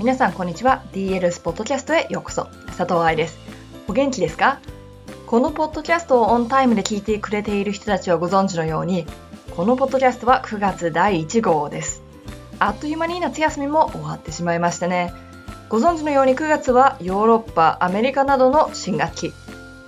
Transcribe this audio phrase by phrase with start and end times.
[0.00, 0.82] 皆さんこんにちは。
[0.94, 2.46] DL スポットキャストへようこそ。
[2.68, 3.38] 佐藤愛です。
[3.86, 4.58] お元気ですか？
[5.26, 9.04] このポッドキャストをオンタイムで聞いてくれている人たちはご存知のように
[9.54, 12.00] このポッドキャストは9月第1号です。
[12.58, 15.12] あっという間に夏休みも終わってしまいましたね。
[15.68, 19.32] ご存知のように9月はヨーロッパアメリカなどの新学期。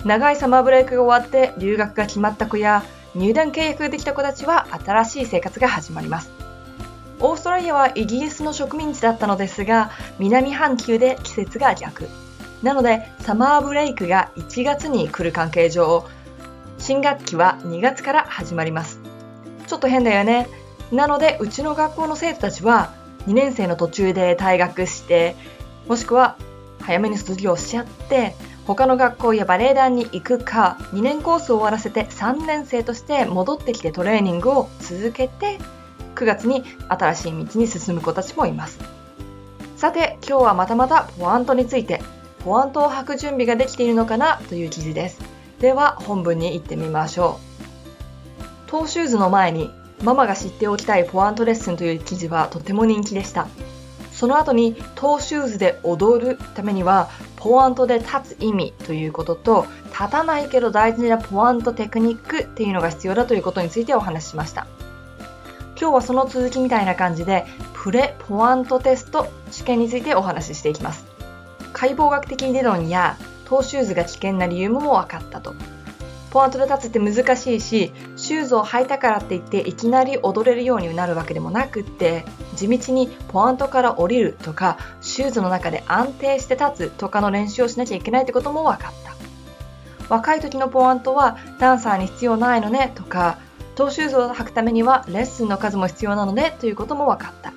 [0.04, 2.82] 長いサマーブレイクが終わって留学が決まった子や
[3.14, 6.41] 入団契約ができた子たちは新しい生活が始まります。
[7.24, 12.08] オーストラリアはイギリスの植民地だったのですが、南半球で季節が逆。
[12.64, 16.04] なので、サマーブレイクが1月に来る関係上、
[16.78, 18.98] 新学期は2月から始まります。
[19.68, 20.48] ちょっと変だよね。
[20.90, 22.92] なので、うちの学校の生徒たちは、
[23.28, 25.36] 2年生の途中で退学して、
[25.86, 26.36] もしくは
[26.80, 28.34] 早めに卒業しちゃって、
[28.66, 35.58] 他の学校やバレエ団に行くか、2年コースを終わらせて3年生として戻ってきてトレーニングを続けて、
[36.14, 38.78] 9月に新しい道に進む子たちもいます。
[39.76, 42.00] さて、今日はまたまたポワントについて、
[42.44, 45.20] ポワントを履く準備ができているのかなという記事です。
[45.60, 47.38] では、本文に行ってみましょ
[48.68, 48.70] う。
[48.70, 49.70] トーシューズの前に、
[50.02, 53.46] ママが知っておきたいポワントレッスンという記事はとても人気でした。
[54.12, 64.66] その後にトーシューズで踊るためにはポワントで立つ意味ということと立たないけど大事なポワントテクニックっていうのが必要だということについてお話ししました。
[65.82, 67.44] 今日はその続きみたいな感じで
[67.74, 71.04] プレポワントテスト試験についてお話ししていきます。
[71.72, 73.16] 解剖学的理論や
[73.46, 75.56] トーシューズが危険な理由も分かったと。
[76.30, 89.12] ポワントで立つって難しいしシューズを履いたからって言っていきなり踊れるようになるわけでもなくって地道にポワントから降りるとかシューズの中で安定して立つとかの練習をしなきゃいけないってことも分かった。
[90.08, 93.38] 若い時のポワントはダンサーに必要ないのねとか
[93.74, 97.52] トーシューズを履くためにはレッスンの数も必要なのでということも分かった。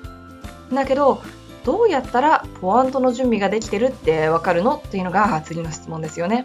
[0.74, 1.22] だけど、
[1.64, 6.44] どうやったらポワントの準備ができてるってわかるのっていうのが次の質問ですよね。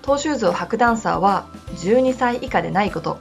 [0.03, 3.19] トーシューズを履くダンサーは12歳以下でないこと。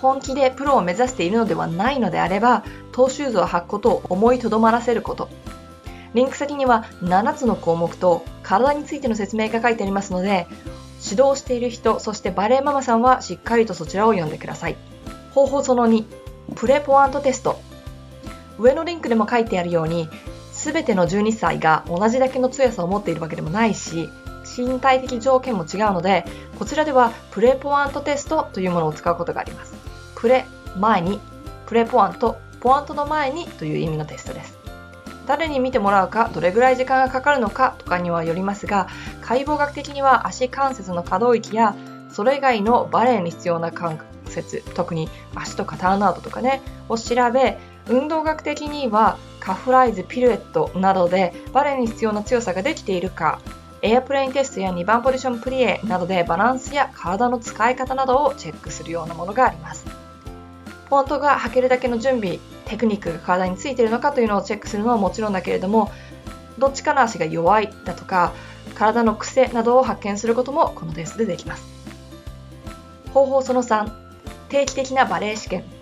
[0.00, 5.28] 本気でプロを目指しているのではないのであればトーシューズを履くことを思いとどまらせること。
[6.14, 10.48] リンク先には7つの項目と体についての説明が書いてありますので
[11.08, 14.76] 指導している人そしてバレエママさんはしっかりとそちらを読んでください。
[15.32, 16.04] 方法その2
[16.56, 17.60] プレポワントテスト。
[18.58, 20.08] 上のリンクでも書いてあるように
[20.58, 24.10] 全ての12歳が同じだけの強さを持っているわけでもないし
[24.44, 26.24] 身体的条件も違うので
[26.58, 29.74] こちらではプレポワントテストというものを使うことがあります。
[30.16, 30.46] プレ
[30.76, 31.20] 前に
[31.66, 34.58] プレポワントポワントの前にという意味のテストです。
[35.28, 38.88] 誰に見てもらうかどれぐらい時間がかかるのかとかにはよりますが
[39.20, 41.76] 解剖学的には足関節の可動域や
[42.10, 47.58] それ以外のバレエに必要な関節特に足とかターンアウトとかねを調べ
[47.88, 53.40] 運動学的にはカフライズ、ピルエットなどでバレエに必要な強さができているか、
[53.80, 59.84] エアプレインテストや2番ポジションプリエなどでバランスや体の使い方などをチェックするようなものがあります。
[60.88, 65.92] フォントが履けるだけの準備、テクニックが体についているのかというのをチェックするのはもちろんだけれども、
[66.58, 68.32] どっちかの足が弱いだとか、
[68.74, 71.64] 体の癖などを発見することもこのテストでできます。
[73.12, 73.90] 方法その3、
[74.48, 75.77] 定期的なバレエ試験。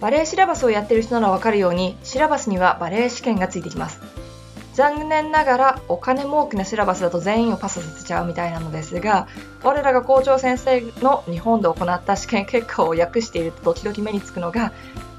[0.00, 4.00] バレエシラバスをやってる人ならわかるように、シラバスにはバレエ試験がついてきます。
[4.74, 9.26] 残念ながらお金儲けなシラバスだと全員をパスさせちゃうみたいなのですが、
[9.64, 14.72] 我らが校長先生の日本で行った試験結果を訳していると時々目につくのが、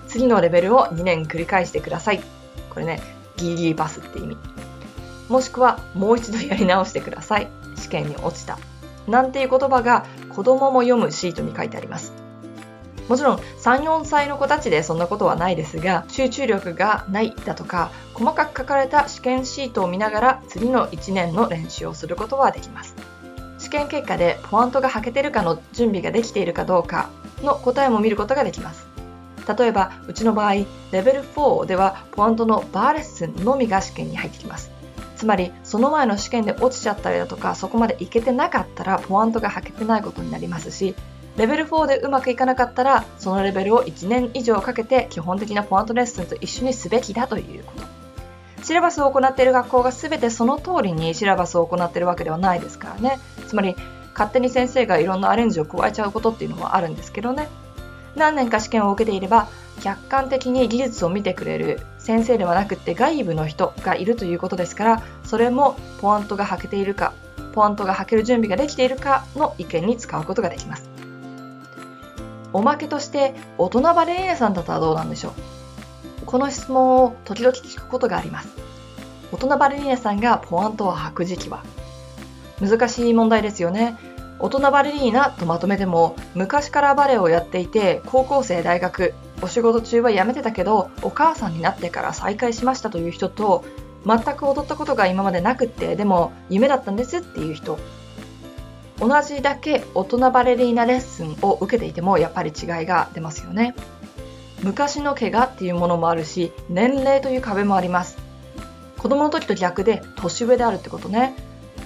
[0.07, 2.21] 次のレベルを2年繰り返してください。
[2.69, 3.01] これね、
[3.35, 4.37] ギリギリパスって意味。
[5.27, 7.49] もしくは、もう一度やり直してください。
[7.75, 8.57] 試験に落ちた。
[9.09, 12.13] なんていう言葉が子供も読むシートに書いてあります。
[13.09, 22.95] もちろん3、4歳の子たちでそんなことはないですが、集中力がないだとか、細かく書かれた試験シートを見ながら次の1年の練習をすることはできます。
[23.57, 27.09] 試験結果でポワントが履けてるかの準備ができているかどうか
[27.43, 28.87] の答えも見ることができます。
[29.57, 34.69] 例えばうちの場合レベル4ではポアントのバーレッスンのみが試験に入ってきます
[35.15, 40.93] つまりその前の試験で落ちちゃったりだとかそこまでいけてなかったらポアントが履けてないことになりますし
[41.37, 47.99] レベル4でうまくいかなかったらそのレベルを1年以上かけて基本的なポアントレッスンと一緒にすべきだということ。
[48.63, 53.19] シラバスを行っている学校が全てその通りにシラバスを行っているわけではないですからね。
[53.47, 53.75] つまり
[54.13, 57.47] 勝手に先生がいろんなアレンジを加えちゃうことっていうのもあるんですけどね。
[58.15, 59.47] 何年か試験を受けていれば
[59.81, 67.13] 客観的に技術を見てくれる先生ではなくて外部の人がいるということですからそれもポアントが履けているか
[67.53, 70.98] ポアントが履ける準備ができているかの意見に使うことができます。
[72.53, 76.25] おまけとして大人バレリーナさんだったらどうなんでしょう？
[76.25, 78.49] この質問を時々聞くことがあります。
[79.31, 81.63] 大人バレリーナさんがポアントを履く時期は？
[82.61, 83.97] 難しい問題ですよね。
[84.39, 93.65] 大人バレリーナとまとめても昔からバレエをやっていて高校生大学お仕事中は辞めてたけどお母さんになってから再開しましたという人と
[94.05, 97.77] 全く踊ったことが今までなくってでも夢だったんですっていう人。
[98.99, 103.75] 同じだけ大人バレリーナレッスンを受けていてもやっぱり違いが出ますよね。
[104.61, 108.17] 昔の怪我っていうものもあるし年齢という壁もあります。
[108.97, 111.33] 子供の時と逆で年上であるってことね。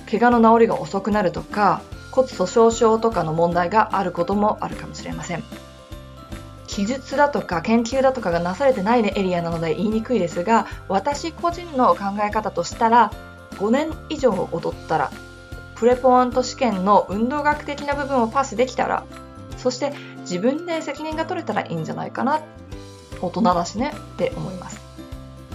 [0.09, 1.81] 怪我の治りが遅くなるとか
[2.11, 5.43] 骨粗鬆症とかの問題があることもあるかもしれません。
[6.67, 13.11] 記述だとか研究だとかがなされてないエリアなので言いにくいですが私個人の考え方としたら
[13.57, 15.11] 5年以上踊ったら
[15.75, 19.05] プレポアント試験の運動学的な部分をパスできたら
[19.57, 22.41] そして自分で責任が取れたらいいんじゃないかな。
[23.21, 23.93] 大人だしね。
[24.13, 24.81] って思います。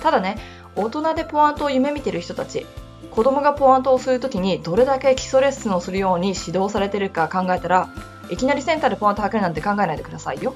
[0.01, 0.39] ただね
[0.77, 2.67] 大人でポアントを夢見てる人たち
[3.11, 7.89] 子供がポアントをするときにどれだけ基礎レッスンをするように指導されてるか考えたら
[8.31, 10.55] いきなりセンターでポアント履けるなんて考えないでくださいよ。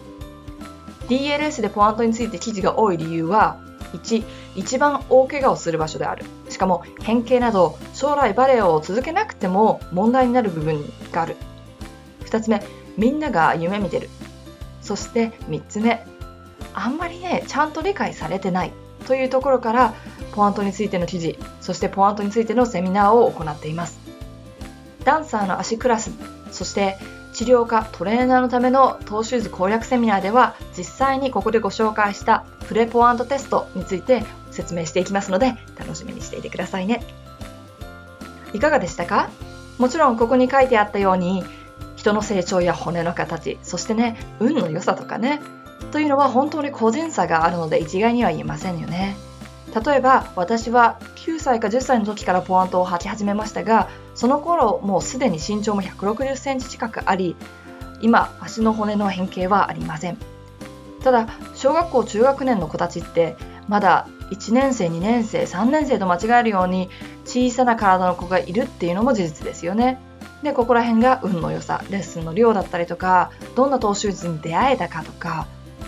[1.08, 3.58] DLS でポアントについて記事が多い理由は
[3.94, 4.24] 1
[4.54, 6.24] 一番大怪我をする場所である。
[6.62, 11.36] かも変形など将来バレエを続けなくても問題になる部分がある。
[12.26, 12.62] 2つ目
[12.96, 14.08] みんなが夢見てる。
[14.80, 16.04] そして3つ目
[16.74, 18.72] あんまりねちゃんと理解されてない。
[19.08, 19.94] というところから
[20.32, 23.98] ポアントについての記事そしてポアントについてのセミナーを行っています。
[25.04, 26.12] ダンサーの足クラス
[26.52, 26.96] そして
[27.32, 34.22] 治療家トレーナーのためのトーシューズ攻略セミナーでは実際にここでご紹介したプレポアントテストについて
[34.52, 37.04] 説明していきますので楽しみにしていてくださいね。
[38.52, 39.30] いかがでしたか？
[39.78, 41.42] もちろんここに書いてあったように
[41.96, 45.40] 人の成長や骨の形そしてね運の良さとかね
[45.90, 49.16] というのは本当に個人差があるので一概には言えませんよね。
[49.74, 57.36] 例えば私は9歳か10歳の時からポアントを履き始めましたがその頃もうすでに身長も160センチ近くあり
[58.02, 60.18] 今足の骨の変形はありません。
[61.02, 66.88] ただ小学校中学年の子たちってまだ1年生2年生3年生と間違えるように
[67.24, 69.98] 小さな体の子がいるっていうのも事実ですよね。
[70.42, 75.46] でここら辺が運の良さレッスンの量だったりとかどんな投手術に出会えたかとか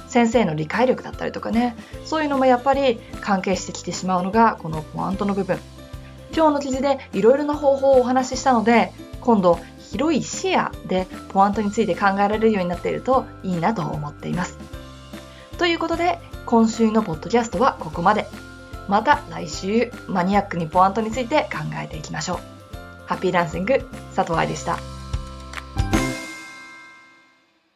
[0.08, 1.76] 先生の理解力だったりとかね。
[2.05, 5.58] そういうのもやっぱり関係してきてしまうのがこのポアントの部分。
[6.37, 9.61] 今日の記事でいろいろな方法をお話ししたので今度
[9.93, 14.58] 広い視野でポアントについて考えられるようになっているといいなと思っています。
[15.58, 18.27] ということで今週のポッドキャストはここまで
[18.89, 22.39] また来週マニアックにポアントについて考えていきましょう
[23.06, 23.81] ハッピーダンシング
[24.15, 24.94] 佐藤愛でした。